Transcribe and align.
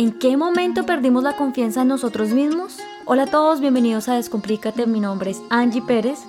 ¿En 0.00 0.12
qué 0.12 0.38
momento 0.38 0.86
perdimos 0.86 1.24
la 1.24 1.36
confianza 1.36 1.82
en 1.82 1.88
nosotros 1.88 2.30
mismos? 2.30 2.78
Hola 3.04 3.24
a 3.24 3.26
todos, 3.26 3.60
bienvenidos 3.60 4.08
a 4.08 4.14
Descomplícate, 4.14 4.86
mi 4.86 4.98
nombre 4.98 5.32
es 5.32 5.42
Angie 5.50 5.82
Pérez. 5.82 6.20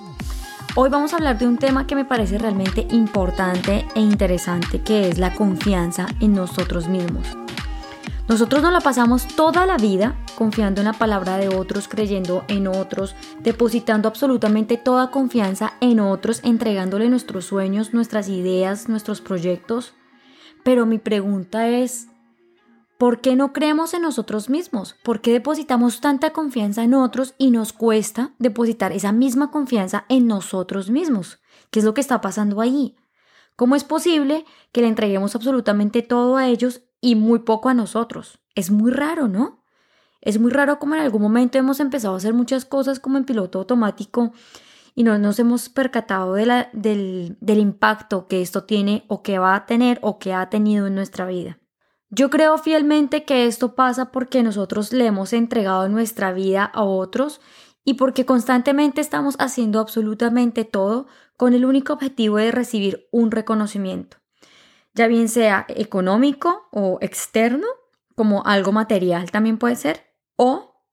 Hoy 0.76 0.90
vamos 0.90 1.14
a 1.14 1.16
hablar 1.16 1.38
de 1.38 1.46
un 1.46 1.56
tema 1.56 1.86
que 1.86 1.94
me 1.94 2.04
parece 2.04 2.36
realmente 2.36 2.86
importante 2.90 3.86
e 3.94 4.00
interesante, 4.00 4.82
que 4.82 5.08
es 5.08 5.16
la 5.16 5.34
confianza 5.34 6.06
en 6.20 6.34
nosotros 6.34 6.86
mismos. 6.86 7.26
Nosotros 8.28 8.60
nos 8.60 8.74
la 8.74 8.82
pasamos 8.82 9.26
toda 9.26 9.64
la 9.64 9.78
vida 9.78 10.16
confiando 10.36 10.82
en 10.82 10.88
la 10.88 10.92
palabra 10.92 11.38
de 11.38 11.48
otros, 11.48 11.88
creyendo 11.88 12.44
en 12.48 12.66
otros, 12.66 13.16
depositando 13.40 14.06
absolutamente 14.06 14.76
toda 14.76 15.10
confianza 15.10 15.72
en 15.80 15.98
otros, 15.98 16.42
entregándole 16.44 17.08
nuestros 17.08 17.46
sueños, 17.46 17.94
nuestras 17.94 18.28
ideas, 18.28 18.90
nuestros 18.90 19.22
proyectos. 19.22 19.94
Pero 20.62 20.84
mi 20.84 20.98
pregunta 20.98 21.68
es, 21.68 22.08
¿por 23.02 23.20
qué 23.20 23.34
no 23.34 23.52
creemos 23.52 23.94
en 23.94 24.02
nosotros 24.02 24.48
mismos? 24.48 24.94
¿Por 25.02 25.20
qué 25.20 25.32
depositamos 25.32 26.00
tanta 26.00 26.32
confianza 26.32 26.84
en 26.84 26.94
otros 26.94 27.34
y 27.36 27.50
nos 27.50 27.72
cuesta 27.72 28.30
depositar 28.38 28.92
esa 28.92 29.10
misma 29.10 29.50
confianza 29.50 30.04
en 30.08 30.28
nosotros 30.28 30.88
mismos? 30.88 31.40
¿Qué 31.72 31.80
es 31.80 31.84
lo 31.84 31.94
que 31.94 32.00
está 32.00 32.20
pasando 32.20 32.60
ahí? 32.60 32.94
¿Cómo 33.56 33.74
es 33.74 33.82
posible 33.82 34.44
que 34.70 34.82
le 34.82 34.86
entreguemos 34.86 35.34
absolutamente 35.34 36.02
todo 36.02 36.36
a 36.36 36.46
ellos 36.46 36.82
y 37.00 37.16
muy 37.16 37.40
poco 37.40 37.68
a 37.68 37.74
nosotros? 37.74 38.38
Es 38.54 38.70
muy 38.70 38.92
raro, 38.92 39.26
¿no? 39.26 39.64
Es 40.20 40.38
muy 40.38 40.52
raro 40.52 40.78
como 40.78 40.94
en 40.94 41.00
algún 41.00 41.22
momento 41.22 41.58
hemos 41.58 41.80
empezado 41.80 42.14
a 42.14 42.18
hacer 42.18 42.34
muchas 42.34 42.64
cosas 42.64 43.00
como 43.00 43.18
en 43.18 43.24
piloto 43.24 43.58
automático 43.58 44.32
y 44.94 45.02
no 45.02 45.18
nos 45.18 45.40
hemos 45.40 45.68
percatado 45.70 46.34
del 46.34 47.36
impacto 47.42 48.28
que 48.28 48.42
esto 48.42 48.62
tiene 48.62 49.04
o 49.08 49.24
que 49.24 49.40
va 49.40 49.56
a 49.56 49.66
tener 49.66 49.98
o 50.02 50.20
que 50.20 50.34
ha 50.34 50.48
tenido 50.50 50.86
en 50.86 50.94
nuestra 50.94 51.26
vida. 51.26 51.58
Yo 52.14 52.28
creo 52.28 52.58
fielmente 52.58 53.24
que 53.24 53.46
esto 53.46 53.74
pasa 53.74 54.12
porque 54.12 54.42
nosotros 54.42 54.92
le 54.92 55.06
hemos 55.06 55.32
entregado 55.32 55.88
nuestra 55.88 56.30
vida 56.30 56.62
a 56.62 56.82
otros 56.82 57.40
y 57.86 57.94
porque 57.94 58.26
constantemente 58.26 59.00
estamos 59.00 59.34
haciendo 59.38 59.80
absolutamente 59.80 60.66
todo 60.66 61.06
con 61.38 61.54
el 61.54 61.64
único 61.64 61.94
objetivo 61.94 62.36
de 62.36 62.52
recibir 62.52 63.08
un 63.12 63.30
reconocimiento, 63.30 64.18
ya 64.92 65.06
bien 65.06 65.30
sea 65.30 65.64
económico 65.70 66.68
o 66.70 66.98
externo, 67.00 67.66
como 68.14 68.44
algo 68.44 68.72
material 68.72 69.30
también 69.30 69.56
puede 69.56 69.76
ser, 69.76 70.04
o 70.36 70.84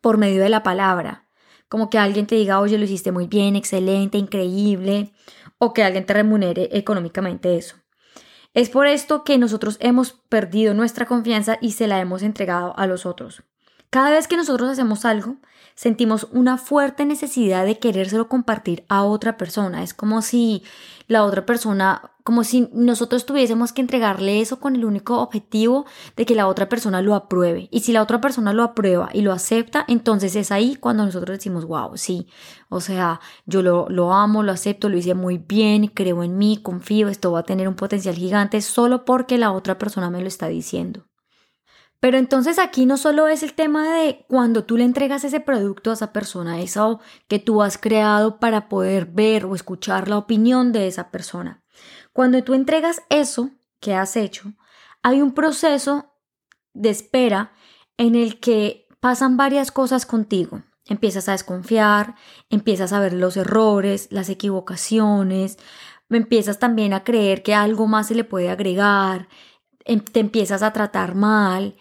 por 0.00 0.18
medio 0.18 0.42
de 0.42 0.48
la 0.48 0.64
palabra, 0.64 1.28
como 1.68 1.88
que 1.88 1.98
alguien 1.98 2.26
te 2.26 2.34
diga, 2.34 2.58
oye, 2.58 2.78
lo 2.78 2.84
hiciste 2.84 3.12
muy 3.12 3.28
bien, 3.28 3.54
excelente, 3.54 4.18
increíble, 4.18 5.12
o 5.58 5.72
que 5.72 5.84
alguien 5.84 6.04
te 6.04 6.14
remunere 6.14 6.68
económicamente 6.72 7.56
eso. 7.56 7.76
Es 8.54 8.70
por 8.70 8.86
esto 8.86 9.24
que 9.24 9.38
nosotros 9.38 9.76
hemos 9.80 10.12
perdido 10.12 10.74
nuestra 10.74 11.06
confianza 11.06 11.58
y 11.60 11.72
se 11.72 11.86
la 11.86 12.00
hemos 12.00 12.22
entregado 12.22 12.76
a 12.78 12.86
los 12.86 13.06
otros. 13.06 13.42
Cada 13.90 14.10
vez 14.10 14.28
que 14.28 14.36
nosotros 14.36 14.68
hacemos 14.68 15.04
algo, 15.04 15.36
sentimos 15.74 16.28
una 16.32 16.58
fuerte 16.58 17.06
necesidad 17.06 17.64
de 17.64 17.78
querérselo 17.78 18.28
compartir 18.28 18.84
a 18.88 19.04
otra 19.04 19.36
persona. 19.36 19.82
Es 19.82 19.94
como 19.94 20.22
si 20.22 20.62
la 21.06 21.24
otra 21.24 21.46
persona, 21.46 22.10
como 22.28 22.44
si 22.44 22.68
nosotros 22.74 23.24
tuviésemos 23.24 23.72
que 23.72 23.80
entregarle 23.80 24.42
eso 24.42 24.60
con 24.60 24.76
el 24.76 24.84
único 24.84 25.22
objetivo 25.22 25.86
de 26.14 26.26
que 26.26 26.34
la 26.34 26.46
otra 26.46 26.68
persona 26.68 27.00
lo 27.00 27.14
apruebe. 27.14 27.70
Y 27.70 27.80
si 27.80 27.90
la 27.90 28.02
otra 28.02 28.20
persona 28.20 28.52
lo 28.52 28.64
aprueba 28.64 29.08
y 29.14 29.22
lo 29.22 29.32
acepta, 29.32 29.86
entonces 29.88 30.36
es 30.36 30.52
ahí 30.52 30.76
cuando 30.76 31.06
nosotros 31.06 31.38
decimos, 31.38 31.64
wow, 31.64 31.96
sí, 31.96 32.28
o 32.68 32.82
sea, 32.82 33.22
yo 33.46 33.62
lo, 33.62 33.88
lo 33.88 34.12
amo, 34.12 34.42
lo 34.42 34.52
acepto, 34.52 34.90
lo 34.90 34.98
hice 34.98 35.14
muy 35.14 35.38
bien, 35.38 35.86
creo 35.86 36.22
en 36.22 36.36
mí, 36.36 36.58
confío, 36.62 37.08
esto 37.08 37.32
va 37.32 37.38
a 37.38 37.44
tener 37.44 37.66
un 37.66 37.76
potencial 37.76 38.14
gigante 38.14 38.60
solo 38.60 39.06
porque 39.06 39.38
la 39.38 39.50
otra 39.52 39.78
persona 39.78 40.10
me 40.10 40.20
lo 40.20 40.28
está 40.28 40.48
diciendo. 40.48 41.06
Pero 41.98 42.18
entonces 42.18 42.58
aquí 42.58 42.84
no 42.84 42.98
solo 42.98 43.26
es 43.26 43.42
el 43.42 43.54
tema 43.54 43.90
de 43.94 44.26
cuando 44.28 44.64
tú 44.64 44.76
le 44.76 44.84
entregas 44.84 45.24
ese 45.24 45.40
producto 45.40 45.90
a 45.90 45.94
esa 45.94 46.12
persona, 46.12 46.60
eso 46.60 47.00
que 47.26 47.38
tú 47.38 47.62
has 47.62 47.78
creado 47.78 48.38
para 48.38 48.68
poder 48.68 49.06
ver 49.06 49.46
o 49.46 49.54
escuchar 49.54 50.08
la 50.08 50.18
opinión 50.18 50.72
de 50.72 50.88
esa 50.88 51.10
persona. 51.10 51.64
Cuando 52.18 52.42
tú 52.42 52.54
entregas 52.54 53.00
eso 53.10 53.52
que 53.78 53.94
has 53.94 54.16
hecho, 54.16 54.52
hay 55.04 55.22
un 55.22 55.34
proceso 55.34 56.16
de 56.74 56.90
espera 56.90 57.52
en 57.96 58.16
el 58.16 58.40
que 58.40 58.88
pasan 58.98 59.36
varias 59.36 59.70
cosas 59.70 60.04
contigo. 60.04 60.64
Empiezas 60.86 61.28
a 61.28 61.32
desconfiar, 61.32 62.16
empiezas 62.50 62.92
a 62.92 62.98
ver 62.98 63.12
los 63.12 63.36
errores, 63.36 64.08
las 64.10 64.30
equivocaciones, 64.30 65.58
empiezas 66.10 66.58
también 66.58 66.92
a 66.92 67.04
creer 67.04 67.44
que 67.44 67.54
algo 67.54 67.86
más 67.86 68.08
se 68.08 68.16
le 68.16 68.24
puede 68.24 68.50
agregar, 68.50 69.28
em, 69.84 70.00
te 70.00 70.18
empiezas 70.18 70.64
a 70.64 70.72
tratar 70.72 71.14
mal 71.14 71.76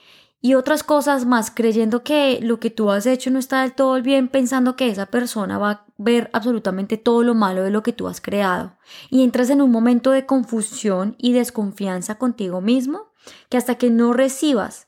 y 0.47 0.55
otras 0.55 0.81
cosas 0.81 1.25
más, 1.25 1.51
creyendo 1.51 2.05
que 2.05 2.39
lo 2.41 2.57
que 2.57 2.69
tú 2.69 2.89
has 2.89 3.05
hecho 3.05 3.29
no 3.31 3.37
está 3.37 3.63
del 3.63 3.73
todo 3.73 4.01
bien, 4.01 4.29
pensando 4.29 4.77
que 4.77 4.87
esa 4.87 5.07
persona 5.07 5.57
va 5.57 5.71
a 5.71 5.85
ver 5.97 6.29
absolutamente 6.31 6.95
todo 6.95 7.21
lo 7.21 7.35
malo 7.35 7.63
de 7.63 7.69
lo 7.69 7.83
que 7.83 7.91
tú 7.91 8.07
has 8.07 8.21
creado. 8.21 8.77
Y 9.09 9.23
entras 9.23 9.49
en 9.49 9.61
un 9.61 9.71
momento 9.71 10.11
de 10.11 10.25
confusión 10.25 11.17
y 11.17 11.33
desconfianza 11.33 12.17
contigo 12.17 12.61
mismo, 12.61 13.11
que 13.49 13.57
hasta 13.57 13.75
que 13.75 13.89
no 13.89 14.13
recibas 14.13 14.87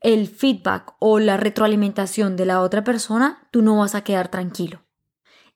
el 0.00 0.28
feedback 0.28 0.94
o 1.00 1.18
la 1.18 1.38
retroalimentación 1.38 2.36
de 2.36 2.46
la 2.46 2.60
otra 2.60 2.84
persona, 2.84 3.48
tú 3.50 3.62
no 3.62 3.76
vas 3.78 3.96
a 3.96 4.04
quedar 4.04 4.28
tranquilo. 4.28 4.82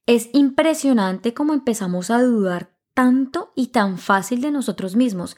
Es 0.07 0.31
impresionante 0.33 1.33
cómo 1.33 1.55
empezamos 1.55 2.11
a 2.11 2.21
dudar 2.21 2.73
tanto 2.93 3.53
y 3.55 3.69
tan 3.69 3.99
fácil 3.99 4.41
de 4.41 4.51
nosotros 4.51 4.97
mismos. 4.97 5.37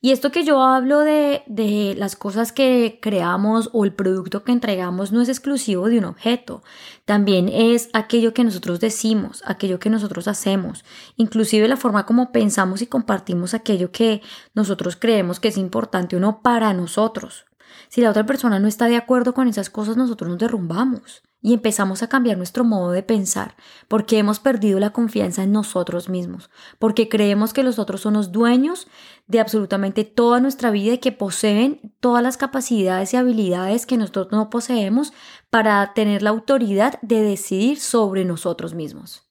Y 0.00 0.12
esto 0.12 0.30
que 0.30 0.44
yo 0.44 0.62
hablo 0.62 1.00
de, 1.00 1.42
de 1.48 1.96
las 1.98 2.14
cosas 2.14 2.52
que 2.52 3.00
creamos 3.02 3.68
o 3.72 3.84
el 3.84 3.92
producto 3.92 4.44
que 4.44 4.52
entregamos 4.52 5.10
no 5.10 5.20
es 5.20 5.28
exclusivo 5.28 5.88
de 5.88 5.98
un 5.98 6.04
objeto, 6.04 6.62
también 7.04 7.48
es 7.48 7.88
aquello 7.92 8.32
que 8.32 8.44
nosotros 8.44 8.78
decimos, 8.78 9.42
aquello 9.44 9.80
que 9.80 9.90
nosotros 9.90 10.28
hacemos, 10.28 10.84
inclusive 11.16 11.66
la 11.66 11.76
forma 11.76 12.06
como 12.06 12.30
pensamos 12.30 12.80
y 12.80 12.86
compartimos 12.86 13.54
aquello 13.54 13.90
que 13.90 14.22
nosotros 14.54 14.94
creemos 14.94 15.40
que 15.40 15.48
es 15.48 15.58
importante 15.58 16.14
o 16.14 16.20
no 16.20 16.42
para 16.42 16.72
nosotros. 16.74 17.46
Si 17.88 18.00
la 18.00 18.10
otra 18.10 18.24
persona 18.24 18.60
no 18.60 18.68
está 18.68 18.86
de 18.86 18.96
acuerdo 18.96 19.34
con 19.34 19.48
esas 19.48 19.68
cosas, 19.68 19.96
nosotros 19.96 20.30
nos 20.30 20.38
derrumbamos 20.38 21.22
y 21.40 21.54
empezamos 21.54 22.02
a 22.02 22.08
cambiar 22.08 22.36
nuestro 22.36 22.64
modo 22.64 22.90
de 22.90 23.02
pensar 23.02 23.54
porque 23.86 24.18
hemos 24.18 24.40
perdido 24.40 24.80
la 24.80 24.90
confianza 24.90 25.42
en 25.42 25.52
nosotros 25.52 26.08
mismos, 26.08 26.50
porque 26.78 27.08
creemos 27.08 27.52
que 27.52 27.62
los 27.62 27.78
otros 27.78 28.00
son 28.00 28.14
los 28.14 28.32
dueños 28.32 28.88
de 29.26 29.40
absolutamente 29.40 30.04
toda 30.04 30.40
nuestra 30.40 30.70
vida 30.70 30.94
y 30.94 30.98
que 30.98 31.12
poseen 31.12 31.94
todas 32.00 32.22
las 32.22 32.36
capacidades 32.36 33.14
y 33.14 33.16
habilidades 33.16 33.86
que 33.86 33.96
nosotros 33.96 34.28
no 34.32 34.50
poseemos 34.50 35.12
para 35.50 35.92
tener 35.94 36.22
la 36.22 36.30
autoridad 36.30 36.98
de 37.02 37.22
decidir 37.22 37.78
sobre 37.78 38.24
nosotros 38.24 38.74
mismos. 38.74 39.22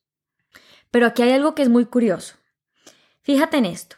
Pero 0.91 1.07
aquí 1.07 1.23
hay 1.23 1.31
algo 1.31 1.55
que 1.55 1.63
es 1.63 1.69
muy 1.69 1.85
curioso. 1.85 2.35
Fíjate 3.21 3.57
en 3.57 3.65
esto. 3.65 3.97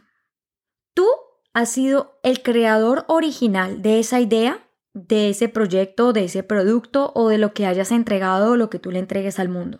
Tú 0.96 1.06
has 1.54 1.70
sido 1.70 2.20
el 2.24 2.42
creador 2.42 3.06
original 3.08 3.82
de 3.82 4.00
esa 4.00 4.20
idea 4.20 4.66
de 4.94 5.30
ese 5.30 5.50
proyecto, 5.50 6.14
de 6.14 6.26
ese 6.26 6.44
producto 6.44 7.12
o 7.16 7.30
de 7.30 7.38
lo 7.38 7.54
que 7.54 7.66
hayas 7.66 7.92
entregado 7.92 8.52
o 8.52 8.56
lo 8.56 8.70
que 8.70 8.80
tú 8.80 8.92
le 8.92 9.00
entregues 9.00 9.40
al 9.40 9.50
mundo. 9.50 9.80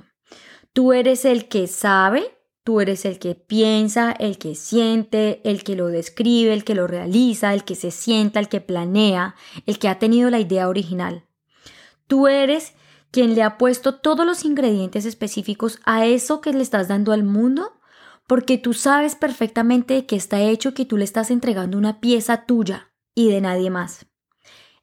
Tú 0.74 0.94
eres 0.94 1.26
el 1.26 1.48
que 1.48 1.68
sabe, 1.68 2.38
tú 2.64 2.80
eres 2.80 3.06
el 3.06 3.20
que 3.20 3.36
piensa, 3.36 4.12
el 4.12 4.38
que 4.38 4.56
siente, 4.56 5.42
el 5.44 5.64
que 5.64 5.76
lo 5.76 5.88
describe, 5.88 6.54
el 6.54 6.64
que 6.64 6.76
lo 6.76 6.88
realiza, 6.88 7.54
el 7.54 7.64
que 7.64 7.76
se 7.76 7.92
sienta, 7.92 8.40
el 8.40 8.50
que 8.50 8.62
planea, 8.62 9.36
el 9.66 9.80
que 9.80 9.88
ha 9.88 10.00
tenido 10.00 10.30
la 10.30 10.40
idea 10.40 10.70
original. 10.70 11.26
Tú 12.08 12.28
eres 12.28 12.74
quien 13.12 13.34
le 13.34 13.44
ha 13.44 13.58
puesto 13.58 13.96
todos 13.96 14.26
los 14.26 14.46
ingredientes 14.46 15.06
específicos 15.06 15.80
a 15.84 16.06
eso 16.06 16.42
que 16.42 16.54
le 16.54 16.62
estás 16.62 16.88
dando 16.88 17.12
al 17.12 17.24
mundo 17.24 17.80
porque 18.28 18.60
tú 18.60 18.76
sabes 18.76 19.16
perfectamente 19.16 20.06
que 20.06 20.16
está 20.16 20.40
hecho 20.42 20.76
que 20.76 20.86
tú 20.86 20.98
le 20.98 21.04
estás 21.04 21.32
entregando 21.32 21.80
una 21.80 22.00
pieza 22.00 22.46
tuya 22.46 22.92
y 23.16 23.32
de 23.32 23.42
nadie 23.42 23.72
más. 23.72 24.09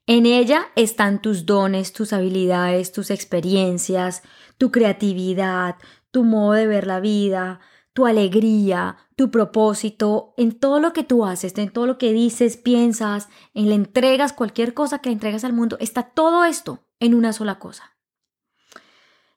En 0.07 0.25
ella 0.25 0.69
están 0.75 1.21
tus 1.21 1.45
dones, 1.45 1.91
tus 1.91 2.13
habilidades, 2.13 2.93
tus 2.93 3.11
experiencias, 3.11 4.23
tu 4.57 4.71
creatividad, 4.71 5.75
tu 6.11 6.23
modo 6.23 6.53
de 6.53 6.65
ver 6.65 6.87
la 6.87 7.01
vida, 7.01 7.59
tu 7.91 8.05
alegría, 8.05 8.95
tu 9.17 9.31
propósito, 9.31 10.33
en 10.37 10.57
todo 10.57 10.79
lo 10.79 10.93
que 10.93 11.03
tú 11.03 11.25
haces, 11.25 11.57
en 11.57 11.71
todo 11.71 11.87
lo 11.87 11.97
que 11.97 12.13
dices, 12.13 12.55
piensas, 12.55 13.27
en 13.53 13.67
le 13.67 13.75
entregas, 13.75 14.31
cualquier 14.31 14.73
cosa 14.73 14.99
que 14.99 15.11
entregas 15.11 15.43
al 15.43 15.51
mundo, 15.51 15.75
está 15.81 16.03
todo 16.03 16.45
esto 16.45 16.85
en 17.01 17.13
una 17.13 17.33
sola 17.33 17.59
cosa. 17.59 17.97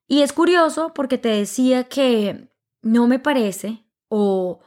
Y 0.06 0.22
es 0.22 0.32
curioso 0.32 0.94
porque 0.94 1.18
te 1.18 1.30
decía 1.30 1.84
que 1.84 2.52
no 2.80 3.08
me 3.08 3.18
parece, 3.18 3.86
o 4.08 4.60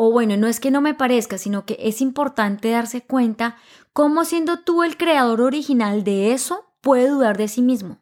o 0.00 0.12
bueno, 0.12 0.36
no 0.36 0.46
es 0.46 0.60
que 0.60 0.70
no 0.70 0.80
me 0.80 0.94
parezca, 0.94 1.38
sino 1.38 1.66
que 1.66 1.76
es 1.80 2.00
importante 2.00 2.70
darse 2.70 3.00
cuenta 3.00 3.56
cómo 3.92 4.24
siendo 4.24 4.60
tú 4.60 4.84
el 4.84 4.96
creador 4.96 5.40
original 5.40 6.04
de 6.04 6.32
eso, 6.32 6.72
puede 6.80 7.08
dudar 7.08 7.36
de 7.36 7.48
sí 7.48 7.62
mismo. 7.62 7.98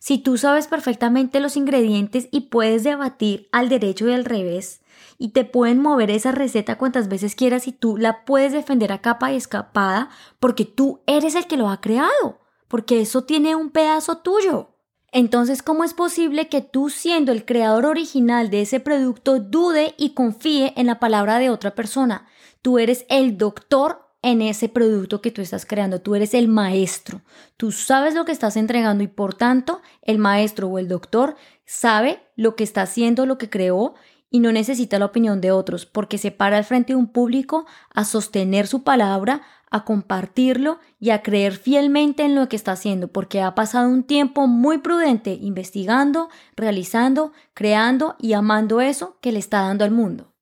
Si 0.00 0.18
tú 0.18 0.38
sabes 0.38 0.66
perfectamente 0.66 1.38
los 1.38 1.56
ingredientes 1.56 2.26
y 2.32 2.48
puedes 2.48 2.82
debatir 2.82 3.48
al 3.52 3.68
derecho 3.68 4.08
y 4.08 4.12
al 4.12 4.24
revés 4.24 4.80
y 5.18 5.28
te 5.28 5.44
pueden 5.44 5.80
mover 5.80 6.10
esa 6.10 6.32
receta 6.32 6.78
cuantas 6.78 7.06
veces 7.06 7.36
quieras 7.36 7.68
y 7.68 7.72
tú 7.72 7.96
la 7.96 8.24
puedes 8.24 8.50
defender 8.50 8.90
a 8.90 9.00
capa 9.00 9.32
y 9.32 9.36
escapada 9.36 10.10
porque 10.40 10.64
tú 10.64 11.04
eres 11.06 11.36
el 11.36 11.46
que 11.46 11.56
lo 11.56 11.68
ha 11.68 11.80
creado, 11.80 12.40
porque 12.66 13.00
eso 13.00 13.22
tiene 13.22 13.54
un 13.54 13.70
pedazo 13.70 14.18
tuyo. 14.18 14.75
Entonces, 15.18 15.62
¿cómo 15.62 15.82
es 15.82 15.94
posible 15.94 16.50
que 16.50 16.60
tú, 16.60 16.90
siendo 16.90 17.32
el 17.32 17.46
creador 17.46 17.86
original 17.86 18.50
de 18.50 18.60
ese 18.60 18.80
producto, 18.80 19.40
dude 19.40 19.94
y 19.96 20.10
confíe 20.10 20.74
en 20.76 20.84
la 20.84 20.98
palabra 20.98 21.38
de 21.38 21.48
otra 21.48 21.74
persona? 21.74 22.26
Tú 22.60 22.78
eres 22.78 23.06
el 23.08 23.38
doctor 23.38 24.10
en 24.20 24.42
ese 24.42 24.68
producto 24.68 25.22
que 25.22 25.30
tú 25.30 25.40
estás 25.40 25.64
creando, 25.64 26.02
tú 26.02 26.16
eres 26.16 26.34
el 26.34 26.48
maestro, 26.48 27.22
tú 27.56 27.72
sabes 27.72 28.12
lo 28.12 28.26
que 28.26 28.32
estás 28.32 28.58
entregando 28.58 29.04
y 29.04 29.06
por 29.06 29.32
tanto 29.32 29.80
el 30.02 30.18
maestro 30.18 30.68
o 30.68 30.78
el 30.78 30.86
doctor 30.86 31.36
sabe 31.64 32.20
lo 32.36 32.54
que 32.54 32.64
está 32.64 32.82
haciendo, 32.82 33.24
lo 33.24 33.38
que 33.38 33.48
creó 33.48 33.94
y 34.30 34.40
no 34.40 34.52
necesita 34.52 34.98
la 34.98 35.06
opinión 35.06 35.40
de 35.40 35.52
otros, 35.52 35.86
porque 35.86 36.18
se 36.18 36.30
para 36.30 36.58
al 36.58 36.64
frente 36.64 36.92
de 36.92 36.96
un 36.96 37.06
público 37.06 37.66
a 37.94 38.04
sostener 38.04 38.66
su 38.66 38.82
palabra, 38.82 39.42
a 39.70 39.84
compartirlo 39.84 40.78
y 40.98 41.10
a 41.10 41.22
creer 41.22 41.56
fielmente 41.56 42.24
en 42.24 42.34
lo 42.34 42.48
que 42.48 42.56
está 42.56 42.72
haciendo, 42.72 43.08
porque 43.08 43.42
ha 43.42 43.54
pasado 43.54 43.88
un 43.88 44.04
tiempo 44.04 44.46
muy 44.46 44.78
prudente 44.78 45.38
investigando, 45.40 46.28
realizando, 46.56 47.32
creando 47.54 48.16
y 48.18 48.32
amando 48.32 48.80
eso 48.80 49.18
que 49.20 49.32
le 49.32 49.38
está 49.38 49.62
dando 49.62 49.84
al 49.84 49.90
mundo. 49.90 50.32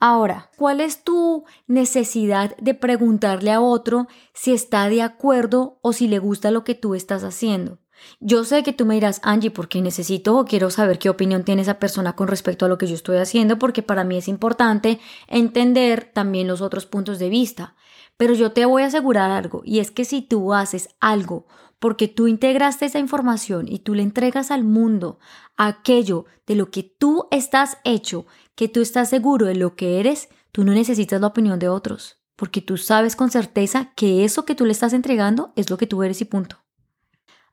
Ahora, 0.00 0.50
¿cuál 0.58 0.80
es 0.80 1.02
tu 1.02 1.44
necesidad 1.66 2.56
de 2.58 2.74
preguntarle 2.74 3.52
a 3.52 3.60
otro 3.60 4.06
si 4.34 4.52
está 4.52 4.88
de 4.88 5.00
acuerdo 5.00 5.78
o 5.80 5.92
si 5.92 6.08
le 6.08 6.18
gusta 6.18 6.50
lo 6.50 6.62
que 6.62 6.74
tú 6.74 6.94
estás 6.94 7.24
haciendo? 7.24 7.78
Yo 8.20 8.44
sé 8.44 8.62
que 8.62 8.72
tú 8.72 8.86
me 8.86 8.94
dirás, 8.94 9.20
Angie, 9.22 9.50
porque 9.50 9.80
necesito 9.82 10.36
o 10.36 10.44
quiero 10.44 10.70
saber 10.70 10.98
qué 10.98 11.08
opinión 11.10 11.44
tiene 11.44 11.62
esa 11.62 11.78
persona 11.78 12.14
con 12.14 12.28
respecto 12.28 12.66
a 12.66 12.68
lo 12.68 12.78
que 12.78 12.86
yo 12.86 12.94
estoy 12.94 13.18
haciendo, 13.18 13.58
porque 13.58 13.82
para 13.82 14.04
mí 14.04 14.16
es 14.16 14.28
importante 14.28 15.00
entender 15.26 16.10
también 16.12 16.48
los 16.48 16.60
otros 16.60 16.86
puntos 16.86 17.18
de 17.18 17.28
vista. 17.28 17.76
Pero 18.16 18.34
yo 18.34 18.52
te 18.52 18.64
voy 18.64 18.82
a 18.82 18.86
asegurar 18.86 19.30
algo, 19.30 19.62
y 19.64 19.80
es 19.80 19.90
que 19.90 20.04
si 20.04 20.22
tú 20.22 20.54
haces 20.54 20.88
algo 21.00 21.46
porque 21.84 22.08
tú 22.08 22.28
integraste 22.28 22.86
esa 22.86 22.98
información 22.98 23.68
y 23.68 23.80
tú 23.80 23.94
le 23.94 24.02
entregas 24.02 24.50
al 24.50 24.64
mundo 24.64 25.18
aquello 25.56 26.24
de 26.46 26.54
lo 26.54 26.70
que 26.70 26.82
tú 26.82 27.28
estás 27.30 27.76
hecho, 27.84 28.24
que 28.54 28.68
tú 28.68 28.80
estás 28.80 29.10
seguro 29.10 29.44
de 29.44 29.54
lo 29.54 29.76
que 29.76 30.00
eres, 30.00 30.30
tú 30.50 30.64
no 30.64 30.72
necesitas 30.72 31.20
la 31.20 31.26
opinión 31.26 31.58
de 31.58 31.68
otros, 31.68 32.22
porque 32.36 32.62
tú 32.62 32.78
sabes 32.78 33.16
con 33.16 33.30
certeza 33.30 33.92
que 33.96 34.24
eso 34.24 34.46
que 34.46 34.54
tú 34.54 34.64
le 34.64 34.72
estás 34.72 34.94
entregando 34.94 35.52
es 35.56 35.68
lo 35.68 35.76
que 35.76 35.86
tú 35.86 36.02
eres 36.02 36.22
y 36.22 36.24
punto. 36.24 36.63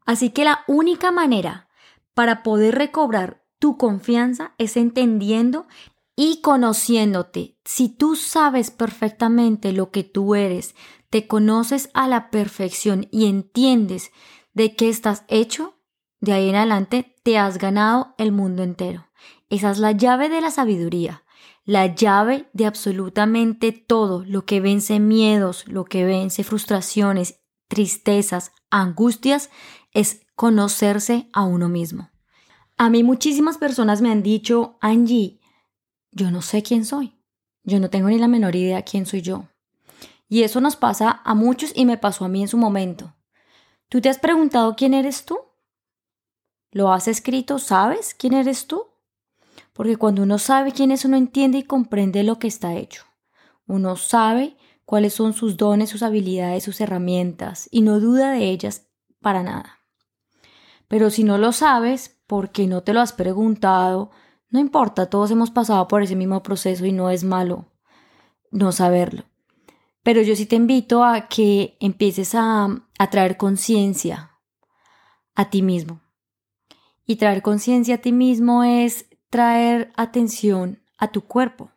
Así 0.06 0.32
que 0.32 0.44
la 0.44 0.64
única 0.68 1.12
manera 1.12 1.70
para 2.14 2.44
poder 2.44 2.76
recobrar 2.76 3.44
tu 3.60 3.78
confianza 3.78 4.54
es 4.58 4.78
entendiendo 4.78 5.68
y 6.16 6.42
conociéndote. 6.42 7.58
Si 7.64 7.90
tú 7.90 8.16
sabes 8.16 8.72
perfectamente 8.72 9.72
lo 9.72 9.92
que 9.92 10.04
tú 10.04 10.36
eres, 10.36 10.76
te 11.10 11.28
conoces 11.28 11.90
a 11.94 12.08
la 12.08 12.30
perfección 12.30 13.08
y 13.12 13.28
entiendes 13.28 14.12
de 14.54 14.76
qué 14.76 14.90
estás 14.90 15.24
hecho, 15.28 15.76
de 16.20 16.34
ahí 16.34 16.50
en 16.50 16.56
adelante 16.56 17.16
te 17.24 17.38
has 17.38 17.58
ganado 17.58 18.16
el 18.18 18.32
mundo 18.32 18.64
entero. 18.64 19.08
Esa 19.50 19.72
es 19.72 19.80
la 19.80 19.92
llave 19.92 20.30
de 20.30 20.42
la 20.42 20.52
sabiduría, 20.52 21.24
la 21.66 21.88
llave 21.88 22.50
de 22.54 22.66
absolutamente 22.66 23.72
todo, 23.72 24.24
lo 24.26 24.46
que 24.46 24.62
vence 24.62 25.00
miedos, 25.00 25.68
lo 25.68 25.86
que 25.86 26.06
vence 26.06 26.44
frustraciones, 26.44 27.41
tristezas, 27.72 28.52
angustias, 28.70 29.50
es 29.94 30.26
conocerse 30.36 31.30
a 31.32 31.46
uno 31.46 31.70
mismo. 31.70 32.10
A 32.76 32.90
mí 32.90 33.02
muchísimas 33.02 33.58
personas 33.58 34.02
me 34.02 34.12
han 34.12 34.24
dicho, 34.24 34.78
Angie, 34.82 35.40
yo 36.12 36.32
no 36.32 36.42
sé 36.42 36.64
quién 36.64 36.84
soy. 36.84 37.16
Yo 37.64 37.80
no 37.80 37.90
tengo 37.90 38.10
ni 38.10 38.20
la 38.20 38.28
menor 38.28 38.58
idea 38.58 38.82
quién 38.82 39.06
soy 39.06 39.22
yo. 39.22 39.48
Y 40.28 40.44
eso 40.44 40.60
nos 40.60 40.76
pasa 40.76 41.22
a 41.24 41.34
muchos 41.34 41.72
y 41.74 41.86
me 41.86 41.98
pasó 41.98 42.26
a 42.26 42.28
mí 42.28 42.42
en 42.42 42.50
su 42.50 42.58
momento. 42.58 43.16
¿Tú 43.88 44.02
te 44.02 44.10
has 44.10 44.20
preguntado 44.20 44.76
quién 44.76 44.94
eres 44.94 45.24
tú? 45.24 45.40
¿Lo 46.72 46.92
has 46.92 47.08
escrito? 47.08 47.58
¿Sabes 47.58 48.14
quién 48.14 48.34
eres 48.34 48.68
tú? 48.68 48.88
Porque 49.72 49.96
cuando 49.96 50.24
uno 50.24 50.40
sabe 50.40 50.74
quién 50.74 50.92
es, 50.92 51.06
uno 51.06 51.16
entiende 51.16 51.60
y 51.60 51.64
comprende 51.64 52.24
lo 52.24 52.38
que 52.38 52.48
está 52.48 52.76
hecho. 52.76 53.06
Uno 53.66 53.96
sabe 53.96 54.58
cuáles 54.92 55.14
son 55.14 55.32
sus 55.32 55.56
dones, 55.56 55.90
sus 55.90 56.04
habilidades, 56.04 56.66
sus 56.66 56.82
herramientas 56.82 57.70
y 57.72 57.80
no 57.80 58.02
duda 58.02 58.32
de 58.32 58.50
ellas 58.50 58.90
para 59.22 59.42
nada. 59.42 59.80
Pero 60.90 61.10
si 61.10 61.24
no 61.24 61.38
lo 61.38 61.54
sabes, 61.54 62.20
porque 62.28 62.68
no 62.68 62.84
te 62.84 62.92
lo 62.92 63.00
has 63.00 63.14
preguntado, 63.14 64.12
no 64.50 64.60
importa, 64.60 65.10
todos 65.10 65.32
hemos 65.32 65.50
pasado 65.50 65.88
por 65.88 66.04
ese 66.04 66.18
mismo 66.18 66.44
proceso 66.44 66.86
y 66.86 66.92
no 66.92 67.10
es 67.10 67.24
malo 67.24 67.72
no 68.52 68.74
saberlo. 68.74 69.24
Pero 70.04 70.24
yo 70.24 70.36
sí 70.36 70.46
te 70.46 70.58
invito 70.58 71.06
a 71.06 71.30
que 71.30 71.78
empieces 71.80 72.36
a, 72.36 72.68
a 73.00 73.10
traer 73.10 73.38
conciencia 73.38 74.32
a 75.36 75.50
ti 75.50 75.62
mismo. 75.62 76.02
Y 77.06 77.16
traer 77.16 77.42
conciencia 77.42 77.96
a 77.96 78.00
ti 78.00 78.12
mismo 78.12 78.66
es 78.66 79.06
traer 79.30 79.94
atención 79.96 80.84
a 80.98 81.14
tu 81.14 81.22
cuerpo. 81.22 81.72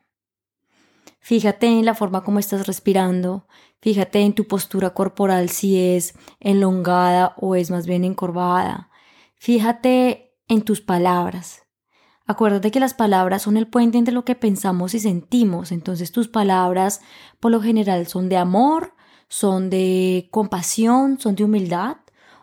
Fíjate 1.24 1.68
en 1.68 1.86
la 1.86 1.94
forma 1.94 2.22
como 2.22 2.38
estás 2.38 2.66
respirando, 2.66 3.46
fíjate 3.80 4.20
en 4.20 4.34
tu 4.34 4.46
postura 4.46 4.90
corporal 4.90 5.48
si 5.48 5.80
es 5.80 6.12
enlongada 6.38 7.32
o 7.38 7.54
es 7.54 7.70
más 7.70 7.86
bien 7.86 8.04
encorvada. 8.04 8.90
Fíjate 9.36 10.36
en 10.48 10.60
tus 10.60 10.82
palabras. 10.82 11.62
Acuérdate 12.26 12.70
que 12.70 12.78
las 12.78 12.92
palabras 12.92 13.40
son 13.40 13.56
el 13.56 13.66
puente 13.68 13.96
entre 13.96 14.12
lo 14.12 14.26
que 14.26 14.34
pensamos 14.34 14.92
y 14.92 15.00
sentimos, 15.00 15.72
entonces 15.72 16.12
tus 16.12 16.28
palabras 16.28 17.00
por 17.40 17.52
lo 17.52 17.62
general 17.62 18.06
son 18.06 18.28
de 18.28 18.36
amor, 18.36 18.92
son 19.26 19.70
de 19.70 20.28
compasión, 20.30 21.18
son 21.18 21.36
de 21.36 21.44
humildad, 21.44 21.96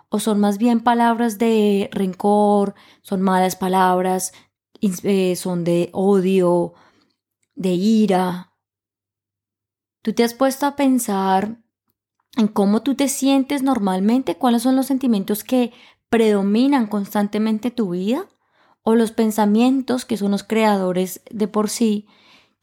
o 0.10 0.18
son 0.18 0.40
más 0.40 0.58
bien 0.58 0.80
palabras 0.80 1.38
de 1.38 1.88
rencor, 1.94 2.74
son 3.04 3.22
malas 3.22 3.56
palabras, 3.56 4.34
eh, 4.82 5.36
son 5.36 5.66
de 5.66 5.92
odio, 5.94 6.74
de 7.54 7.74
ira. 7.74 8.51
¿Tú 10.02 10.14
te 10.14 10.24
has 10.24 10.34
puesto 10.34 10.66
a 10.66 10.76
pensar 10.76 11.58
en 12.38 12.48
cómo 12.48 12.82
tú 12.82 12.96
te 12.96 13.08
sientes 13.08 13.62
normalmente? 13.62 14.36
¿Cuáles 14.38 14.64
son 14.64 14.76
los 14.76 14.88
sentimientos 14.88 15.44
que 15.44 15.72
predominan 16.10 16.88
constantemente 16.88 17.70
tu 17.72 17.92
vida? 17.92 18.28
¿O 18.84 18.96
los 18.96 19.12
pensamientos 19.12 20.06
que 20.06 20.18
son 20.18 20.32
los 20.32 20.44
creadores 20.44 21.22
de 21.30 21.48
por 21.48 21.70
sí, 21.70 22.08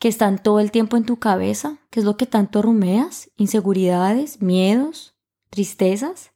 que 0.01 0.09
están 0.09 0.43
todo 0.43 0.59
el 0.59 0.73
tiempo 0.73 0.97
en 0.97 1.05
tu 1.05 1.21
cabeza? 1.21 1.79
¿Qué 1.91 2.01
es 2.01 2.07
lo 2.07 2.17
que 2.17 2.27
tanto 2.27 2.61
rumeas? 2.61 3.31
¿Inseguridades? 3.37 4.43
¿Miedos? 4.43 5.15
¿Tristezas? 5.51 6.33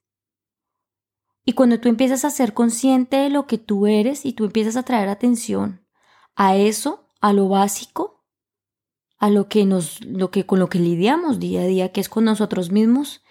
Y 1.44 1.54
cuando 1.54 1.80
tú 1.80 1.88
empiezas 1.88 2.24
a 2.24 2.30
ser 2.30 2.54
consciente 2.54 3.16
de 3.16 3.28
lo 3.28 3.48
que 3.48 3.58
tú 3.58 3.88
eres 3.88 4.24
y 4.24 4.34
tú 4.34 4.44
empiezas 4.44 4.76
a 4.76 4.84
traer 4.84 5.08
atención 5.08 5.84
a 6.36 6.54
eso, 6.56 7.10
a 7.20 7.32
lo 7.32 7.48
básico, 7.48 8.11
a 9.22 9.30
lo 9.30 9.46
que 9.46 9.64
nos, 9.64 10.04
lo 10.04 10.32
que 10.32 10.46
con 10.46 10.58
lo 10.58 10.68
que 10.68 10.80
lidiamos 10.80 11.38
día 11.38 11.60
a 11.60 11.66
día, 11.66 11.92
que 11.92 12.00
es 12.00 12.08
con 12.08 12.24
nosotros 12.24 12.72
mismos, 12.72 13.22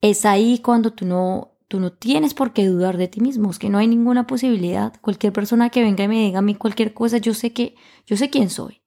es 0.00 0.24
ahí 0.24 0.60
cuando 0.60 0.92
tú 0.92 1.06
no, 1.06 1.58
tú 1.66 1.80
no 1.80 1.92
tienes 1.92 2.34
por 2.34 2.52
qué 2.52 2.68
dudar 2.68 2.96
de 2.96 3.08
ti 3.08 3.20
mismo, 3.20 3.50
es 3.50 3.58
que 3.58 3.68
no 3.68 3.78
hay 3.78 3.88
ninguna 3.88 4.28
posibilidad. 4.28 4.92
Cualquier 5.00 5.32
persona 5.32 5.68
que 5.68 5.82
venga 5.82 6.04
y 6.04 6.08
me 6.08 6.20
diga 6.20 6.38
a 6.38 6.42
mí 6.42 6.54
cualquier 6.54 6.94
cosa, 6.94 7.18
yo 7.18 7.34
sé 7.34 7.52
que, 7.52 7.74
yo 8.06 8.16
sé 8.16 8.30
quién 8.30 8.48
soy. 8.48 8.82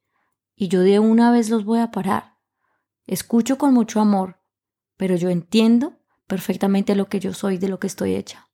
Y 0.55 0.69
yo 0.69 0.79
de 0.79 0.99
una 0.99 1.33
vez 1.33 1.49
los 1.49 1.65
voy 1.65 1.79
a 1.79 1.91
parar. 1.91 2.37
Escucho 3.07 3.57
con 3.57 3.73
mucho 3.73 3.99
amor, 3.99 4.39
pero 4.95 5.17
yo 5.17 5.29
entiendo 5.29 5.99
perfectamente 6.27 6.95
lo 6.95 7.09
que 7.09 7.19
yo 7.19 7.33
soy, 7.33 7.57
de 7.57 7.67
lo 7.67 7.77
que 7.77 7.87
estoy 7.87 8.15
hecha. 8.15 8.47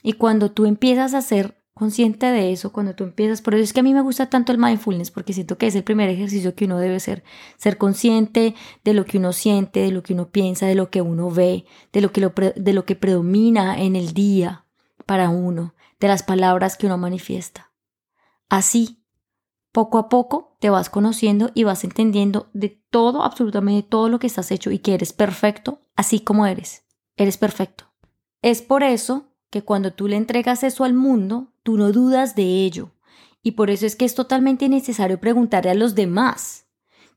Y 0.00 0.12
cuando 0.12 0.52
tú 0.52 0.64
empiezas 0.64 1.12
a 1.12 1.22
ser 1.22 1.60
consciente 1.76 2.24
de 2.32 2.52
eso, 2.52 2.72
cuando 2.72 2.94
tú 2.94 3.04
empiezas, 3.04 3.42
por 3.42 3.54
eso 3.54 3.62
es 3.62 3.74
que 3.74 3.80
a 3.80 3.82
mí 3.82 3.92
me 3.92 4.00
gusta 4.00 4.30
tanto 4.30 4.50
el 4.50 4.56
mindfulness, 4.56 5.10
porque 5.10 5.34
siento 5.34 5.58
que 5.58 5.66
es 5.66 5.74
el 5.74 5.84
primer 5.84 6.08
ejercicio 6.08 6.54
que 6.54 6.64
uno 6.64 6.78
debe 6.78 6.98
ser, 7.00 7.22
ser 7.58 7.76
consciente 7.76 8.54
de 8.82 8.94
lo 8.94 9.04
que 9.04 9.18
uno 9.18 9.34
siente, 9.34 9.80
de 9.80 9.90
lo 9.90 10.02
que 10.02 10.14
uno 10.14 10.30
piensa, 10.30 10.64
de 10.64 10.74
lo 10.74 10.88
que 10.88 11.02
uno 11.02 11.30
ve, 11.30 11.66
de 11.92 12.00
lo 12.00 12.12
que, 12.12 12.54
de 12.56 12.72
lo 12.72 12.86
que 12.86 12.96
predomina 12.96 13.78
en 13.78 13.94
el 13.94 14.14
día 14.14 14.64
para 15.04 15.28
uno, 15.28 15.74
de 16.00 16.08
las 16.08 16.22
palabras 16.22 16.78
que 16.78 16.86
uno 16.86 16.96
manifiesta. 16.96 17.70
Así, 18.48 19.04
poco 19.70 19.98
a 19.98 20.08
poco 20.08 20.56
te 20.60 20.70
vas 20.70 20.88
conociendo 20.88 21.50
y 21.52 21.64
vas 21.64 21.84
entendiendo 21.84 22.48
de 22.54 22.70
todo, 22.88 23.22
absolutamente 23.22 23.86
todo 23.86 24.08
lo 24.08 24.18
que 24.18 24.28
estás 24.28 24.50
hecho 24.50 24.70
y 24.70 24.78
que 24.78 24.94
eres 24.94 25.12
perfecto, 25.12 25.82
así 25.94 26.20
como 26.20 26.46
eres. 26.46 26.86
Eres 27.16 27.36
perfecto. 27.36 27.84
Es 28.40 28.62
por 28.62 28.82
eso 28.82 29.35
que 29.56 29.62
cuando 29.62 29.90
tú 29.90 30.06
le 30.06 30.16
entregas 30.16 30.62
eso 30.64 30.84
al 30.84 30.92
mundo, 30.92 31.50
tú 31.62 31.78
no 31.78 31.90
dudas 31.90 32.34
de 32.34 32.66
ello. 32.66 32.90
Y 33.42 33.52
por 33.52 33.70
eso 33.70 33.86
es 33.86 33.96
que 33.96 34.04
es 34.04 34.14
totalmente 34.14 34.68
necesario 34.68 35.18
preguntarle 35.18 35.70
a 35.70 35.74
los 35.74 35.94
demás, 35.94 36.66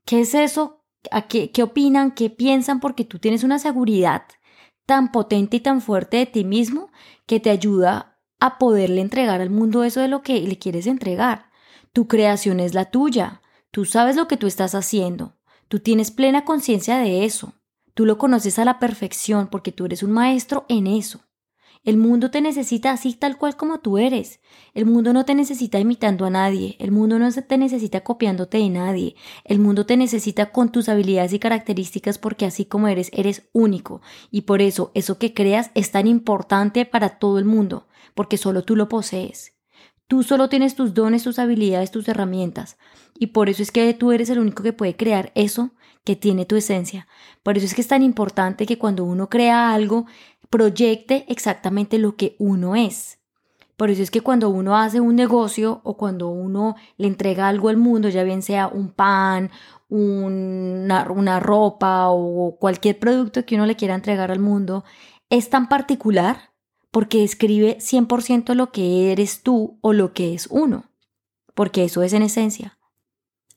¿qué 0.05 0.21
es 0.21 0.33
eso? 0.33 0.85
¿A 1.11 1.23
qué, 1.23 1.51
qué 1.51 1.63
opinan? 1.63 2.11
¿Qué 2.11 2.29
piensan? 2.29 2.79
Porque 2.79 3.03
tú 3.03 3.19
tienes 3.19 3.43
una 3.43 3.59
seguridad 3.59 4.23
tan 4.85 5.11
potente 5.11 5.57
y 5.57 5.59
tan 5.59 5.81
fuerte 5.81 6.15
de 6.15 6.27
ti 6.27 6.45
mismo 6.45 6.89
que 7.25 7.41
te 7.41 7.49
ayuda 7.49 8.17
a 8.39 8.57
poderle 8.57 9.01
entregar 9.01 9.41
al 9.41 9.49
mundo 9.49 9.83
eso 9.83 9.99
de 9.99 10.07
lo 10.07 10.21
que 10.21 10.39
le 10.39 10.57
quieres 10.57 10.87
entregar. 10.87 11.47
Tu 11.91 12.07
creación 12.07 12.61
es 12.61 12.73
la 12.73 12.85
tuya. 12.85 13.41
Tú 13.69 13.83
sabes 13.83 14.15
lo 14.15 14.29
que 14.29 14.37
tú 14.37 14.47
estás 14.47 14.75
haciendo. 14.75 15.35
Tú 15.67 15.79
tienes 15.79 16.09
plena 16.09 16.45
conciencia 16.45 16.99
de 16.99 17.25
eso. 17.25 17.51
Tú 17.95 18.05
lo 18.05 18.17
conoces 18.17 18.59
a 18.59 18.63
la 18.63 18.79
perfección 18.79 19.47
porque 19.47 19.73
tú 19.73 19.83
eres 19.83 20.03
un 20.03 20.13
maestro 20.13 20.65
en 20.69 20.87
eso. 20.87 21.19
El 21.83 21.95
mundo 21.95 22.29
te 22.29 22.41
necesita 22.41 22.91
así 22.91 23.13
tal 23.13 23.37
cual 23.37 23.55
como 23.55 23.79
tú 23.79 23.97
eres. 23.97 24.41
El 24.73 24.85
mundo 24.85 25.13
no 25.13 25.23
te 25.23 25.33
necesita 25.33 25.79
imitando 25.79 26.25
a 26.25 26.29
nadie. 26.29 26.75
El 26.79 26.91
mundo 26.91 27.17
no 27.19 27.31
te 27.31 27.57
necesita 27.57 28.01
copiándote 28.01 28.57
de 28.57 28.69
nadie. 28.69 29.15
El 29.45 29.59
mundo 29.59 29.85
te 29.85 29.95
necesita 29.95 30.51
con 30.51 30.71
tus 30.71 30.89
habilidades 30.89 31.31
y 31.31 31.39
características 31.39 32.17
porque 32.17 32.45
así 32.45 32.65
como 32.65 32.89
eres, 32.89 33.09
eres 33.13 33.47
único. 33.53 34.01
Y 34.29 34.41
por 34.41 34.61
eso 34.61 34.91
eso 34.93 35.17
que 35.17 35.33
creas 35.33 35.71
es 35.73 35.91
tan 35.91 36.05
importante 36.05 36.85
para 36.85 37.17
todo 37.17 37.39
el 37.39 37.45
mundo, 37.45 37.87
porque 38.13 38.37
solo 38.37 38.63
tú 38.63 38.75
lo 38.75 38.89
posees. 38.89 39.53
Tú 40.07 40.23
solo 40.23 40.49
tienes 40.49 40.75
tus 40.75 40.93
dones, 40.93 41.23
tus 41.23 41.39
habilidades, 41.39 41.91
tus 41.91 42.09
herramientas. 42.09 42.77
Y 43.17 43.27
por 43.27 43.47
eso 43.47 43.63
es 43.63 43.71
que 43.71 43.93
tú 43.93 44.11
eres 44.11 44.29
el 44.29 44.39
único 44.39 44.63
que 44.63 44.73
puede 44.73 44.95
crear 44.95 45.31
eso 45.35 45.71
que 46.03 46.15
tiene 46.15 46.45
tu 46.45 46.55
esencia. 46.55 47.07
Por 47.43 47.57
eso 47.57 47.67
es 47.67 47.75
que 47.75 47.81
es 47.81 47.87
tan 47.87 48.01
importante 48.01 48.65
que 48.65 48.79
cuando 48.79 49.03
uno 49.03 49.29
crea 49.29 49.71
algo, 49.71 50.07
proyecte 50.49 51.25
exactamente 51.27 51.97
lo 51.97 52.15
que 52.15 52.35
uno 52.39 52.75
es. 52.75 53.19
Por 53.77 53.89
eso 53.89 54.03
es 54.03 54.11
que 54.11 54.19
cuando 54.21 54.49
uno 54.49 54.77
hace 54.77 54.99
un 54.99 55.15
negocio 55.15 55.79
o 55.83 55.95
cuando 55.95 56.27
uno 56.27 56.75
le 56.97 57.07
entrega 57.07 57.47
algo 57.47 57.69
al 57.69 57.77
mundo, 57.77 58.09
ya 58.09 58.23
bien 58.23 58.41
sea 58.41 58.67
un 58.67 58.91
pan, 58.91 59.51
una, 59.87 61.09
una 61.09 61.39
ropa 61.39 62.09
o 62.09 62.57
cualquier 62.59 62.99
producto 62.99 63.45
que 63.45 63.55
uno 63.55 63.65
le 63.65 63.77
quiera 63.77 63.95
entregar 63.95 64.31
al 64.31 64.39
mundo, 64.39 64.83
es 65.29 65.49
tan 65.49 65.69
particular 65.69 66.51
porque 66.91 67.19
describe 67.19 67.77
100% 67.77 68.53
lo 68.53 68.71
que 68.71 69.11
eres 69.11 69.43
tú 69.43 69.77
o 69.81 69.93
lo 69.93 70.11
que 70.11 70.33
es 70.33 70.47
uno, 70.47 70.91
porque 71.53 71.85
eso 71.85 72.03
es 72.03 72.11
en 72.11 72.23
esencia. 72.23 72.77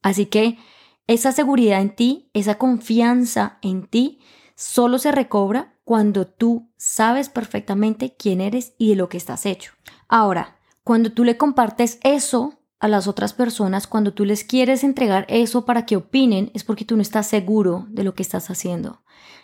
Así 0.02 0.26
que 0.26 0.58
esa 1.06 1.32
seguridad 1.32 1.80
en 1.80 1.94
ti, 1.94 2.30
esa 2.32 2.58
confianza 2.58 3.58
en 3.62 3.87
ti, 3.87 4.20
solo 4.54 4.99
se 4.99 5.11
recobra 5.11 5.72
cuando 5.85 6.27
tú 6.27 6.71
sabes 6.77 7.29
perfectamente 7.29 8.15
quién 8.17 8.41
eres 8.41 8.75
y 8.79 8.91
de 8.91 8.97
lo 8.97 9.09
que 9.09 9.17
estás 9.17 9.47
hecho. 9.47 9.73
Ahora, 10.09 10.59
cuando 10.85 11.12
tú 11.12 11.25
le 11.25 11.37
compartes 11.37 11.99
eso 12.03 12.55
a 12.81 12.89
las 12.89 13.07
otras 13.07 13.33
personas, 13.33 13.87
cuando 13.87 14.12
tú 14.12 14.25
les 14.25 14.45
quieres 14.45 14.85
entregar 14.85 15.25
eso 15.29 15.65
para 15.65 15.87
que 15.87 15.97
opinen, 15.97 16.51
es 16.55 16.65
porque 16.65 16.85
tú 16.85 16.97
no 16.97 17.03
estás 17.03 17.27
seguro 17.27 17.87
de 17.89 18.05
lo 18.05 18.15
que 18.15 18.23
estás 18.23 18.51
haciendo 18.51 19.03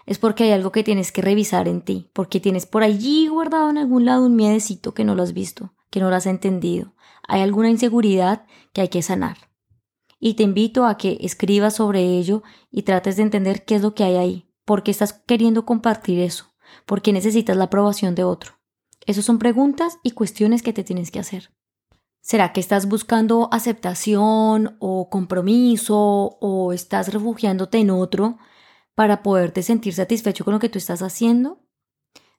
es 0.08 0.18
porque 0.18 0.44
hay 0.44 0.52
algo 0.52 0.72
que 0.72 0.82
tienes 0.82 1.12
que 1.12 1.20
revisar 1.20 1.68
en 1.68 1.82
ti, 1.82 2.08
porque 2.14 2.40
tienes 2.40 2.64
por 2.64 2.82
allí 2.82 3.28
guardado 3.28 3.68
en 3.68 3.76
algún 3.76 4.06
lado 4.06 4.24
un 4.24 4.36
miedecito 4.36 4.94
que 4.94 5.04
no 5.04 5.14
lo 5.14 5.22
has 5.22 5.34
visto, 5.34 5.74
que 5.90 6.00
no 6.00 6.08
lo 6.08 6.16
has 6.16 6.24
entendido. 6.24 6.94
Hay 7.28 7.42
alguna 7.42 7.68
inseguridad 7.68 8.46
que 8.72 8.80
hay 8.80 8.88
que 8.88 9.02
sanar. 9.02 9.36
Y 10.18 10.32
te 10.32 10.44
invito 10.44 10.86
a 10.86 10.96
que 10.96 11.18
escribas 11.20 11.76
sobre 11.76 12.02
ello 12.02 12.42
y 12.70 12.82
trates 12.82 13.16
de 13.16 13.22
entender 13.22 13.66
qué 13.66 13.74
es 13.74 13.82
lo 13.82 13.94
que 13.94 14.02
hay 14.02 14.16
ahí, 14.16 14.47
por 14.68 14.82
qué 14.82 14.90
estás 14.90 15.14
queriendo 15.14 15.64
compartir 15.64 16.18
eso, 16.20 16.52
por 16.84 17.00
qué 17.00 17.14
necesitas 17.14 17.56
la 17.56 17.64
aprobación 17.64 18.14
de 18.14 18.24
otro. 18.24 18.52
Esas 19.06 19.24
son 19.24 19.38
preguntas 19.38 19.96
y 20.02 20.10
cuestiones 20.10 20.62
que 20.62 20.74
te 20.74 20.84
tienes 20.84 21.10
que 21.10 21.18
hacer. 21.18 21.50
¿Será 22.20 22.52
que 22.52 22.60
estás 22.60 22.86
buscando 22.86 23.48
aceptación 23.50 24.76
o 24.78 25.08
compromiso 25.08 25.96
o 25.96 26.74
estás 26.74 27.14
refugiándote 27.14 27.78
en 27.78 27.88
otro 27.88 28.36
para 28.94 29.22
poderte 29.22 29.62
sentir 29.62 29.94
satisfecho 29.94 30.44
con 30.44 30.52
lo 30.52 30.60
que 30.60 30.68
tú 30.68 30.76
estás 30.76 31.00
haciendo. 31.00 31.64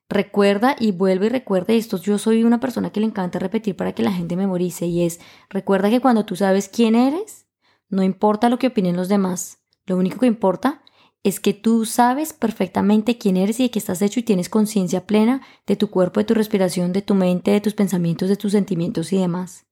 Recuerda 0.08 0.76
y 0.78 0.92
vuelve 0.92 1.26
y 1.26 1.30
recuerda 1.30 1.74
esto. 1.74 1.96
Yo 1.96 2.16
soy 2.16 2.44
una 2.44 2.60
persona 2.60 2.90
que 2.90 3.00
le 3.00 3.06
encanta 3.06 3.40
repetir 3.40 3.74
para 3.74 3.92
que 3.92 4.04
la 4.04 4.12
gente 4.12 4.36
memorice 4.36 4.86
y 4.86 5.04
es, 5.04 5.18
recuerda 5.48 5.90
que 5.90 6.00
cuando 6.00 6.26
tú 6.26 6.36
sabes 6.36 6.68
quién 6.68 6.94
eres, 6.94 7.48
no 7.88 8.04
importa 8.04 8.48
lo 8.48 8.60
que 8.60 8.68
opinen 8.68 8.94
los 8.94 9.08
demás. 9.08 9.64
Lo 9.86 9.96
único 9.96 10.20
que 10.20 10.26
importa 10.26 10.84
es 11.22 11.40
que 11.40 11.52
tú 11.54 11.84
sabes 11.84 12.32
perfectamente 12.32 13.18
quién 13.18 13.36
eres 13.36 13.60
y 13.60 13.64
de 13.64 13.70
qué 13.70 13.78
estás 13.78 14.02
hecho 14.02 14.20
y 14.20 14.22
tienes 14.22 14.48
conciencia 14.48 15.06
plena 15.06 15.42
de 15.66 15.76
tu 15.76 15.90
cuerpo, 15.90 16.20
de 16.20 16.24
tu 16.24 16.34
respiración, 16.34 16.92
de 16.92 17.02
tu 17.02 17.14
mente, 17.14 17.50
de 17.50 17.60
tus 17.60 17.74
pensamientos, 17.74 18.28
de 18.28 18.36
tus 18.36 18.52
sentimientos 18.52 19.12
y 19.12 19.18
demás. 19.18 19.66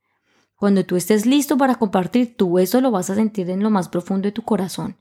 Cuando 0.56 0.84
tú 0.84 0.96
estés 0.96 1.24
listo 1.24 1.56
para 1.56 1.76
compartir, 1.76 2.36
tú 2.36 2.58
eso 2.58 2.80
lo 2.80 2.90
vas 2.90 3.10
a 3.10 3.14
sentir 3.14 3.48
en 3.50 3.62
lo 3.62 3.70
más 3.70 3.88
profundo 3.88 4.26
de 4.26 4.32
tu 4.32 4.42
corazón 4.42 4.96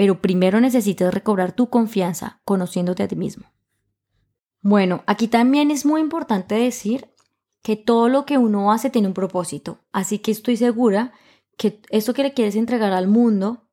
pero 0.00 0.22
primero 0.22 0.62
necesitas 0.62 1.12
recobrar 1.12 1.52
tu 1.52 1.68
confianza 1.68 2.40
conociéndote 2.46 3.02
a 3.02 3.08
ti 3.08 3.16
mismo. 3.16 3.52
Bueno, 4.62 5.02
aquí 5.06 5.28
también 5.28 5.70
es 5.70 5.84
muy 5.84 6.00
importante 6.00 6.54
decir 6.54 7.10
que 7.62 7.76
todo 7.76 8.08
lo 8.08 8.24
que 8.24 8.38
uno 8.38 8.72
hace 8.72 8.88
tiene 8.88 9.08
un 9.08 9.12
propósito, 9.14 9.80
así 9.92 10.18
que 10.18 10.30
estoy 10.30 10.56
segura 10.56 11.12
que 11.58 11.82
eso 11.90 12.14
que 12.14 12.22
le 12.22 12.32
quieres 12.32 12.56
entregar 12.56 12.94
al 12.94 13.08
mundo 13.08 13.68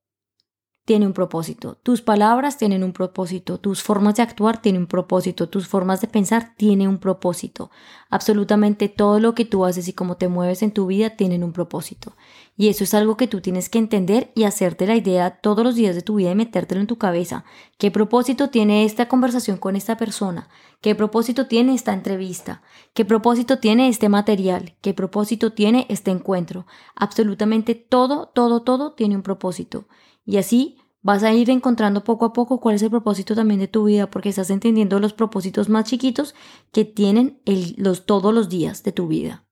tiene 0.88 1.06
un 1.06 1.12
propósito. 1.12 1.78
Tus 1.84 2.02
palabras 2.02 2.58
tienen 2.58 2.82
un 2.82 2.94
propósito, 2.94 3.58
tus 3.58 3.84
formas 3.84 4.16
de 4.16 4.24
actuar 4.24 4.62
tienen 4.62 4.84
un 4.84 4.88
propósito, 4.88 5.50
tus 5.50 5.68
formas 5.68 6.00
de 6.00 6.08
pensar 6.08 6.54
tienen 6.56 6.88
un 6.88 6.98
propósito. 6.98 7.70
Absolutamente 8.10 8.88
todo 8.88 9.20
lo 9.20 9.36
que 9.36 9.44
tú 9.44 9.66
haces 9.66 9.90
y 9.90 9.94
cómo 9.94 10.16
te 10.16 10.30
mueves 10.30 10.64
en 10.64 10.72
tu 10.72 10.86
vida 10.86 11.10
tienen 11.10 11.44
un 11.44 11.52
propósito. 11.52 12.14
Y 12.56 12.70
eso 12.70 12.86
es 12.86 12.94
algo 12.94 13.18
que 13.18 13.28
tú 13.28 13.42
tienes 13.42 13.68
que 13.68 13.80
entender 13.80 14.32
y 14.34 14.46
hacerte 14.46 14.88
la 14.88 14.96
idea 14.96 15.42
todos 15.42 15.66
los 15.66 15.76
días 15.76 15.94
de 15.94 16.04
tu 16.04 16.16
vida 16.16 16.32
y 16.32 16.36
metértelo 16.36 16.80
en 16.80 16.88
tu 16.88 16.98
cabeza. 16.98 17.44
¿Qué 17.78 17.92
propósito 17.92 18.50
tiene 18.50 18.86
esta 18.86 19.10
conversación 19.10 19.58
con 19.58 19.76
esta 19.76 19.98
persona? 19.98 20.48
¿Qué 20.80 20.96
propósito 20.96 21.48
tiene 21.48 21.74
esta 21.74 21.92
entrevista? 21.92 22.62
¿Qué 22.94 23.04
propósito 23.04 23.60
tiene 23.60 23.90
este 23.90 24.08
material? 24.08 24.78
¿Qué 24.80 24.94
propósito 24.94 25.52
tiene 25.52 25.86
este 25.90 26.12
encuentro? 26.12 26.66
Absolutamente 26.96 27.76
todo, 27.76 28.28
todo, 28.34 28.62
todo 28.62 28.94
tiene 28.94 29.18
un 29.18 29.22
propósito. 29.24 29.86
Y 30.28 30.38
así 30.38 30.78
vas 31.02 31.24
a 31.24 31.32
ir 31.32 31.50
encontrando 31.50 32.04
poco 32.04 32.26
a 32.26 32.34
poco 32.34 32.60
cuál 32.60 32.76
es 32.76 32.82
el 32.82 32.90
propósito 32.90 33.34
también 33.34 33.62
de 33.62 33.70
tu 33.70 33.86
vida, 33.86 34.12
porque 34.12 34.28
estás 34.28 34.50
entendiendo 34.50 35.00
los 35.00 35.14
propósitos 35.14 35.70
más 35.70 35.86
chiquitos 35.86 36.36
que 36.74 36.84
tienen 36.84 37.42
los, 37.78 38.06
todos 38.06 38.34
los 38.34 38.50
días 38.50 38.84
de 38.84 38.92
tu 38.92 39.08
vida. 39.08 39.46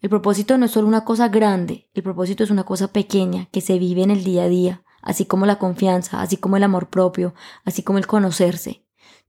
El 0.00 0.08
propósito 0.08 0.56
no 0.56 0.64
es 0.64 0.72
solo 0.72 0.88
una 0.88 1.04
cosa 1.04 1.28
grande, 1.28 1.90
el 1.92 2.02
propósito 2.02 2.42
es 2.42 2.50
una 2.50 2.64
cosa 2.64 2.88
pequeña 2.88 3.50
que 3.52 3.60
se 3.60 3.78
vive 3.78 4.02
en 4.02 4.10
el 4.10 4.24
día 4.24 4.44
a 4.44 4.48
día, 4.48 4.82
así 5.02 5.26
como 5.26 5.44
la 5.44 5.58
confianza, 5.58 6.22
así 6.22 6.38
como 6.38 6.56
el 6.56 6.62
amor 6.62 6.88
propio, 6.88 7.34
así 7.66 7.82
como 7.82 7.98
el 7.98 8.06
conocerse. 8.06 8.86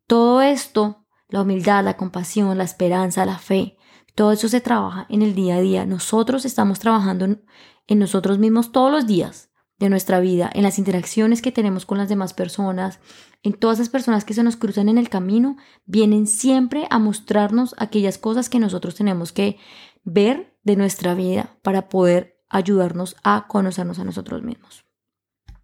Todo 0.08 0.42
esto, 0.42 1.06
la 1.28 1.42
humildad, 1.42 1.84
la 1.84 1.98
compasión, 1.98 2.58
la 2.58 2.64
esperanza, 2.64 3.26
la 3.26 3.38
fe, 3.38 3.76
todo 4.16 4.32
eso 4.32 4.48
se 4.48 4.62
trabaja 4.62 5.08
en 5.10 5.24
el 5.24 5.36
día 5.36 5.58
a 5.58 5.62
día. 5.62 5.86
Nosotros 5.86 6.46
estamos 6.46 6.80
trabajando 6.80 7.26
en 7.26 8.00
nosotros 8.00 8.40
mismos 8.40 8.72
todos 8.72 8.92
los 8.92 9.06
días 9.06 9.50
de 9.80 9.90
nuestra 9.90 10.20
vida, 10.20 10.50
en 10.54 10.64
las 10.64 10.78
interacciones 10.78 11.42
que 11.42 11.52
tenemos 11.52 11.86
con 11.86 11.98
las 11.98 12.10
demás 12.10 12.34
personas, 12.34 13.00
en 13.42 13.54
todas 13.54 13.80
las 13.80 13.90
personas 13.90 14.24
que 14.24 14.34
se 14.34 14.44
nos 14.44 14.56
cruzan 14.56 14.88
en 14.88 14.98
el 14.98 15.10
camino, 15.10 15.58
vienen 15.86 16.28
siempre 16.28 16.88
a 16.90 17.00
mostrarnos 17.00 17.76
aquellas 17.78 18.18
cosas 18.18 18.50
que 18.50 18.60
nosotros 18.60 18.96
tenemos 18.96 19.32
que 19.32 19.58
ver 20.04 20.58
de 20.64 20.76
nuestra 20.76 21.16
vida 21.16 21.58
para 21.62 21.90
poder 21.90 22.42
ayudarnos 22.50 23.16
a 23.24 23.48
conocernos 23.48 24.00
a 24.00 24.04
nosotros 24.04 24.44
mismos. 24.44 24.86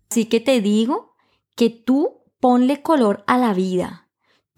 Así 0.10 0.26
que 0.26 0.40
te 0.40 0.60
digo 0.60 1.16
que 1.56 1.70
tú 1.70 2.24
ponle 2.40 2.82
color 2.82 3.24
a 3.28 3.38
la 3.38 3.54
vida, 3.54 4.09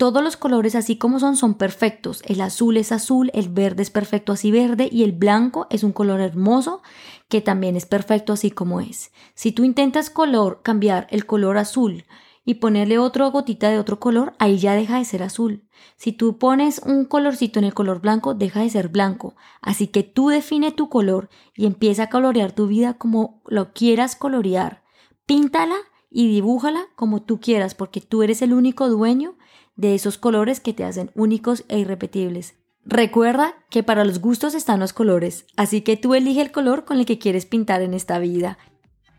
todos 0.02 0.24
los 0.24 0.36
colores 0.36 0.74
así 0.74 0.98
como 0.98 1.20
son 1.20 1.36
son 1.36 1.54
perfectos. 1.54 2.24
El 2.26 2.42
azul 2.42 2.78
es 2.78 2.92
azul, 2.92 3.30
el 3.36 3.50
verde 3.50 3.84
es 3.84 3.92
perfecto 3.92 4.32
así 4.32 4.50
verde 4.50 4.90
y 4.92 5.04
el 5.04 5.12
blanco 5.12 5.68
es 5.70 5.84
un 5.84 5.92
color 5.92 6.22
hermoso 6.22 6.82
que 7.30 7.40
también 7.40 7.76
es 7.76 7.86
perfecto 7.86 8.34
así 8.34 8.50
como 8.50 8.82
es. 8.82 9.12
Si 9.36 9.52
tú 9.52 9.64
intentas 9.64 10.10
color 10.10 10.62
cambiar 10.64 11.06
el 11.12 11.28
color 11.28 11.60
azul 11.60 12.06
y 12.44 12.56
ponerle 12.56 12.98
otra 12.98 13.28
gotita 13.28 13.70
de 13.70 13.78
otro 13.78 14.00
color, 14.00 14.34
ahí 14.40 14.58
ya 14.58 14.74
deja 14.74 14.98
de 14.98 15.06
ser 15.06 15.22
azul. 15.22 15.68
Si 15.98 16.14
tú 16.14 16.40
pones 16.40 16.82
un 16.84 17.06
colorcito 17.06 17.60
en 17.60 17.66
el 17.66 17.76
color 17.76 18.02
blanco, 18.02 18.34
deja 18.34 18.62
de 18.62 18.72
ser 18.72 18.88
blanco. 18.88 19.36
Así 19.62 19.86
que 19.86 20.02
tú 20.02 20.30
define 20.30 20.72
tu 20.72 20.90
color 20.90 21.30
y 21.56 21.68
empieza 21.68 22.06
a 22.06 22.10
colorear 22.10 22.54
tu 22.54 22.66
vida 22.66 22.96
como 22.96 23.44
lo 23.46 23.72
quieras 23.72 24.16
colorear. 24.16 24.82
Píntala 25.28 25.76
y 26.10 26.28
dibújala 26.28 26.88
como 26.96 27.22
tú 27.22 27.40
quieras 27.40 27.76
porque 27.76 28.02
tú 28.02 28.24
eres 28.24 28.42
el 28.42 28.54
único 28.54 28.90
dueño 28.90 29.36
de 29.82 29.96
esos 29.96 30.18
colores 30.18 30.62
que 30.62 30.74
te 30.74 30.86
hacen 30.86 31.12
únicos 31.16 31.66
e 31.68 31.80
irrepetibles. 31.80 32.56
Recuerda 32.86 33.54
que 33.70 33.84
para 33.84 34.06
los 34.06 34.20
gustos 34.20 34.54
están 34.54 34.80
los 34.80 34.94
colores, 34.94 35.46
así 35.58 35.82
que 35.82 35.98
tú 35.98 36.16
elige 36.16 36.42
el 36.42 36.52
color 36.52 36.86
con 36.86 36.98
el 36.98 37.06
que 37.06 37.20
quieres 37.20 37.46
pintar 37.46 37.82
en 37.82 37.94
esta 37.94 38.18
vida 38.20 38.58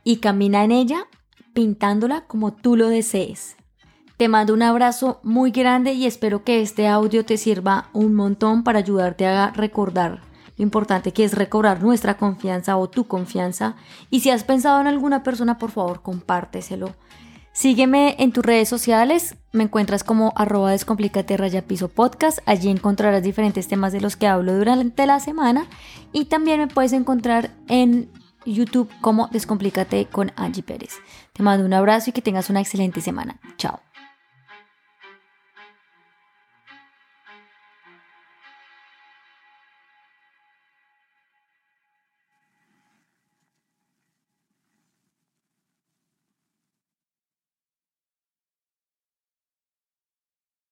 y 0.05 0.17
camina 0.17 0.65
en 0.65 0.73
ella 0.73 1.07
pintándola 1.53 2.27
como 2.27 2.55
tú 2.55 2.77
lo 2.77 2.89
desees. 2.89 3.57
Te 4.17 4.29
mando 4.29 4.55
un 4.55 4.63
abrazo 4.63 5.21
muy 5.23 5.51
grande 5.51 5.93
y 5.93 6.07
espero 6.07 6.45
que 6.45 6.63
este 6.63 6.89
audio 6.89 7.25
te 7.25 7.37
sirva 7.37 7.89
un 7.93 8.15
montón 8.15 8.65
para 8.65 8.79
ayudarte 8.79 9.27
a 9.27 9.51
recordar 9.51 10.23
lo 10.57 10.63
importante 10.63 11.13
que 11.13 11.25
es 11.25 11.35
recobrar 11.35 11.83
nuestra 11.83 12.17
confianza 12.17 12.77
o 12.77 12.89
tu 12.89 13.07
confianza. 13.07 13.75
Y 14.11 14.21
si 14.21 14.31
has 14.31 14.45
pensado 14.45 14.81
en 14.81 14.87
alguna 14.87 15.23
persona, 15.23 15.59
por 15.59 15.71
favor, 15.71 16.03
compárteselo. 16.03 16.95
Sígueme 17.53 18.17
en 18.19 18.33
tus 18.33 18.45
redes 18.45 18.69
sociales, 18.69 19.37
me 19.53 19.65
encuentras 19.65 20.05
como 20.05 20.33
arroba 20.37 20.71
descomplicate 20.71 21.37
raya 21.37 21.63
piso 21.63 21.89
podcast, 21.89 22.39
allí 22.47 22.71
encontrarás 22.71 23.23
diferentes 23.23 23.69
temas 23.69 23.93
de 23.93 24.01
los 24.01 24.17
que 24.17 24.27
hablo 24.27 24.55
durante 24.57 25.07
la 25.07 25.21
semana 25.21 25.67
y 26.13 26.25
también 26.25 26.61
me 26.61 26.69
puedes 26.69 26.95
encontrar 26.95 27.51
en 27.69 28.11
YouTube 28.47 28.91
como 29.01 29.29
Descomplícate 29.29 30.07
con 30.07 30.33
Angie 30.37 30.63
Pérez. 30.63 30.95
Te 31.33 31.43
mando 31.43 31.65
un 31.67 31.75
abrazo 31.75 32.11
y 32.11 32.13
que 32.13 32.23
tengas 32.23 32.51
una 32.51 32.61
excelente 32.61 33.01
semana. 33.01 33.39
Chao. 33.59 33.81